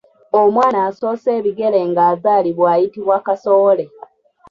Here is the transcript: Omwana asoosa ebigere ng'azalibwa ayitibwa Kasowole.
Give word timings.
Omwana 0.41 0.79
asoosa 0.87 1.29
ebigere 1.37 1.79
ng'azalibwa 1.89 2.67
ayitibwa 2.75 3.17
Kasowole. 3.25 3.85